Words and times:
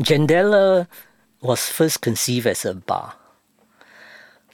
Jendela 0.00 0.86
was 1.42 1.68
first 1.68 2.00
conceived 2.00 2.46
as 2.46 2.64
a 2.64 2.74
bar. 2.74 3.14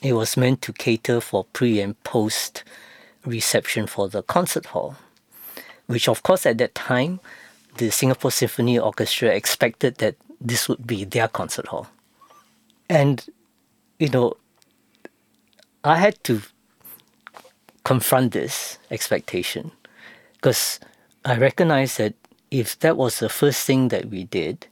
It 0.02 0.14
was 0.14 0.36
meant 0.36 0.62
to 0.62 0.72
cater 0.72 1.20
for 1.20 1.44
pre 1.44 1.80
and 1.80 2.02
post 2.02 2.64
reception 3.24 3.86
for 3.86 4.08
the 4.08 4.22
concert 4.22 4.66
hall, 4.66 4.96
which, 5.86 6.08
of 6.08 6.24
course, 6.24 6.44
at 6.44 6.58
that 6.58 6.74
time, 6.74 7.20
the 7.76 7.90
Singapore 7.90 8.32
Symphony 8.32 8.80
Orchestra 8.80 9.28
expected 9.28 9.98
that 9.98 10.16
this 10.40 10.68
would 10.68 10.84
be 10.86 11.04
their 11.04 11.28
concert 11.28 11.68
hall. 11.68 11.86
And, 12.88 13.24
you 14.00 14.08
know, 14.08 14.34
I 15.84 15.98
had 15.98 16.22
to 16.24 16.42
confront 17.84 18.32
this 18.32 18.78
expectation 18.90 19.70
because 20.34 20.80
I 21.24 21.36
recognized 21.36 21.98
that 21.98 22.14
if 22.50 22.76
that 22.80 22.96
was 22.96 23.20
the 23.20 23.28
first 23.28 23.64
thing 23.64 23.88
that 23.88 24.06
we 24.06 24.24
did, 24.24 24.66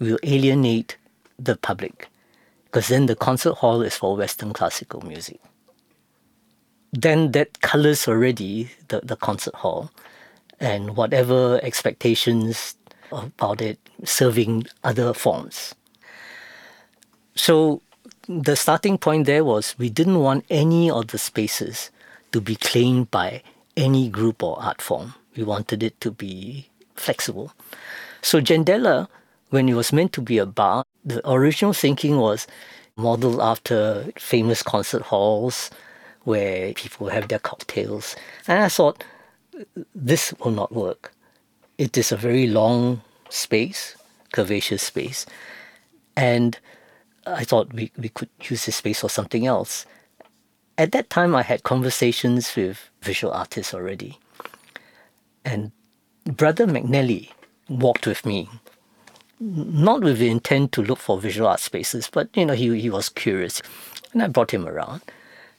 will 0.00 0.18
alienate 0.22 0.96
the 1.38 1.56
public 1.56 2.08
because 2.64 2.88
then 2.88 3.06
the 3.06 3.16
concert 3.16 3.54
hall 3.54 3.82
is 3.82 3.96
for 3.96 4.16
Western 4.16 4.52
classical 4.52 5.00
music. 5.02 5.40
Then 6.92 7.32
that 7.32 7.60
colors 7.60 8.08
already 8.08 8.70
the, 8.88 9.00
the 9.00 9.16
concert 9.16 9.54
hall 9.54 9.90
and 10.58 10.96
whatever 10.96 11.60
expectations 11.62 12.76
about 13.12 13.60
it 13.60 13.78
serving 14.04 14.66
other 14.84 15.12
forms. 15.12 15.74
So 17.34 17.82
the 18.28 18.54
starting 18.54 18.98
point 18.98 19.26
there 19.26 19.44
was 19.44 19.74
we 19.78 19.90
didn't 19.90 20.20
want 20.20 20.44
any 20.50 20.90
of 20.90 21.08
the 21.08 21.18
spaces 21.18 21.90
to 22.32 22.40
be 22.40 22.54
claimed 22.56 23.10
by 23.10 23.42
any 23.76 24.08
group 24.08 24.42
or 24.42 24.60
art 24.62 24.80
form. 24.80 25.14
We 25.36 25.42
wanted 25.42 25.82
it 25.82 26.00
to 26.02 26.10
be 26.10 26.68
flexible. 26.94 27.52
So 28.22 28.40
Jendela, 28.40 29.08
when 29.50 29.68
it 29.68 29.74
was 29.74 29.92
meant 29.92 30.12
to 30.14 30.22
be 30.22 30.38
a 30.38 30.46
bar, 30.46 30.84
the 31.04 31.28
original 31.28 31.72
thinking 31.72 32.18
was 32.18 32.46
modeled 32.96 33.40
after 33.40 34.10
famous 34.18 34.62
concert 34.62 35.02
halls 35.02 35.70
where 36.24 36.72
people 36.74 37.08
have 37.08 37.28
their 37.28 37.38
cocktails. 37.38 38.16
And 38.46 38.62
I 38.62 38.68
thought, 38.68 39.04
this 39.94 40.34
will 40.40 40.52
not 40.52 40.72
work. 40.72 41.12
It 41.78 41.96
is 41.96 42.12
a 42.12 42.16
very 42.16 42.46
long 42.46 43.02
space, 43.28 43.96
curvaceous 44.32 44.80
space. 44.80 45.26
And 46.16 46.58
I 47.26 47.44
thought 47.44 47.72
we, 47.72 47.90
we 47.96 48.08
could 48.10 48.28
use 48.42 48.66
this 48.66 48.76
space 48.76 49.00
for 49.00 49.08
something 49.08 49.46
else. 49.46 49.86
At 50.78 50.92
that 50.92 51.10
time, 51.10 51.34
I 51.34 51.42
had 51.42 51.62
conversations 51.62 52.54
with 52.56 52.90
visual 53.02 53.32
artists 53.32 53.74
already. 53.74 54.18
And 55.44 55.72
Brother 56.24 56.66
McNally 56.66 57.30
walked 57.68 58.06
with 58.06 58.24
me, 58.26 58.48
not 59.40 60.02
with 60.02 60.18
the 60.18 60.28
intent 60.28 60.72
to 60.72 60.82
look 60.82 60.98
for 60.98 61.18
visual 61.18 61.48
art 61.48 61.60
spaces, 61.60 62.10
but 62.12 62.28
you 62.36 62.44
know, 62.44 62.54
he, 62.54 62.78
he 62.78 62.90
was 62.90 63.08
curious. 63.08 63.62
And 64.12 64.22
I 64.22 64.28
brought 64.28 64.52
him 64.52 64.66
around. 64.66 65.00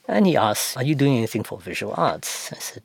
And 0.07 0.27
he 0.27 0.37
asked, 0.37 0.77
Are 0.77 0.83
you 0.83 0.95
doing 0.95 1.17
anything 1.17 1.43
for 1.43 1.57
visual 1.57 1.93
arts? 1.97 2.51
I 2.53 2.59
said, 2.59 2.83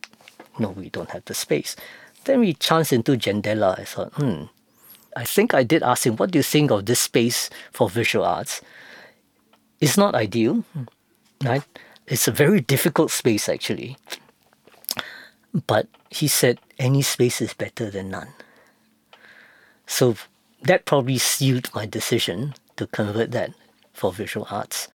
No, 0.59 0.71
we 0.71 0.89
don't 0.89 1.11
have 1.11 1.25
the 1.27 1.35
space. 1.35 1.77
Then 2.25 2.41
we 2.41 2.55
chanced 2.55 2.93
into 2.93 3.13
Jendela. 3.13 3.79
I 3.79 3.85
thought, 3.85 4.13
hmm, 4.15 4.45
I 5.17 5.25
think 5.25 5.55
I 5.55 5.63
did 5.63 5.83
ask 5.83 6.07
him, 6.07 6.17
What 6.17 6.31
do 6.31 6.39
you 6.39 6.43
think 6.43 6.71
of 6.71 6.87
this 6.87 7.01
space 7.01 7.51
for 7.73 7.91
visual 7.91 8.25
arts? 8.25 8.63
It's 9.81 9.99
not 9.99 10.15
ideal, 10.15 10.65
right? 11.45 11.63
It's 12.07 12.29
a 12.29 12.33
very 12.33 12.61
difficult 12.61 13.11
space, 13.11 13.49
actually. 13.49 13.97
But 15.67 15.89
he 16.11 16.29
said, 16.29 16.59
Any 16.79 17.03
space 17.03 17.41
is 17.41 17.55
better 17.55 17.91
than 17.91 18.11
none. 18.11 18.29
So 19.87 20.17
that 20.63 20.85
probably 20.85 21.19
sealed 21.19 21.71
my 21.75 21.87
decision 21.87 22.55
to 22.77 22.87
convert 22.87 23.31
that 23.33 23.53
for 23.93 24.13
visual 24.13 24.47
arts. 24.51 24.89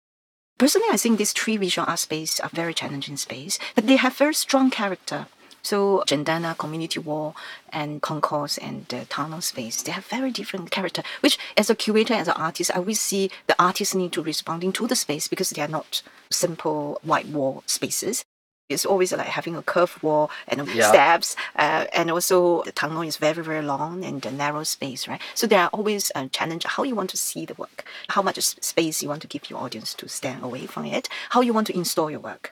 Personally, 0.58 0.88
I 0.90 0.98
think 0.98 1.18
these 1.18 1.32
three 1.32 1.56
visual 1.56 1.88
art 1.88 2.00
spaces 2.00 2.40
are 2.40 2.50
very 2.52 2.74
challenging 2.74 3.16
space, 3.16 3.58
but 3.74 3.86
they 3.86 3.96
have 3.96 4.16
very 4.16 4.34
strong 4.34 4.70
character. 4.70 5.26
So 5.62 6.04
Jendela, 6.06 6.56
Community 6.56 6.98
Wall, 6.98 7.36
and 7.70 8.00
Concourse 8.02 8.58
and 8.58 8.86
the 8.88 9.04
Tunnel 9.06 9.40
Space, 9.40 9.82
they 9.82 9.92
have 9.92 10.06
very 10.06 10.30
different 10.30 10.70
character, 10.70 11.02
which 11.20 11.38
as 11.56 11.70
a 11.70 11.74
curator, 11.74 12.14
as 12.14 12.28
an 12.28 12.34
artist, 12.36 12.70
I 12.74 12.78
always 12.78 13.00
see 13.00 13.30
the 13.46 13.62
artists 13.62 13.94
need 13.94 14.12
to 14.12 14.22
responding 14.22 14.72
to 14.72 14.86
the 14.86 14.96
space 14.96 15.28
because 15.28 15.50
they 15.50 15.62
are 15.62 15.68
not 15.68 16.02
simple 16.30 16.98
white 17.02 17.26
wall 17.26 17.62
spaces. 17.66 18.24
It's 18.70 18.86
always 18.86 19.12
like 19.12 19.26
having 19.38 19.56
a 19.56 19.62
curved 19.62 19.98
wall 20.02 20.30
and 20.48 20.58
Yeah. 20.68 20.88
steps, 20.90 21.28
uh, 21.64 21.84
and 21.98 22.06
also 22.10 22.62
the 22.62 22.72
tunnel 22.80 23.02
is 23.02 23.16
very, 23.26 23.42
very 23.50 23.64
long 23.74 24.04
and 24.08 24.24
a 24.24 24.30
narrow 24.30 24.64
space, 24.76 25.02
right? 25.10 25.20
So 25.34 25.44
there 25.46 25.60
are 25.64 25.70
always 25.78 26.04
a 26.14 26.28
challenge 26.28 26.64
how 26.74 26.82
you 26.84 26.94
want 26.94 27.10
to 27.10 27.16
see 27.28 27.42
the 27.50 27.54
work, 27.54 27.78
how 28.14 28.22
much 28.22 28.38
space 28.72 28.96
you 29.02 29.08
want 29.12 29.22
to 29.22 29.28
give 29.34 29.50
your 29.50 29.58
audience 29.64 29.90
to 30.00 30.08
stand 30.08 30.40
away 30.48 30.64
from 30.72 30.84
it, 30.86 31.08
how 31.34 31.40
you 31.46 31.52
want 31.52 31.66
to 31.70 31.76
install 31.82 32.08
your 32.14 32.20
work. 32.30 32.44